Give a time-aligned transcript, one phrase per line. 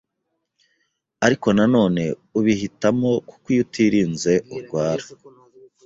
[1.25, 2.03] ariko nanone
[2.39, 5.05] ubihitamo kuko iyo utirinze urwara,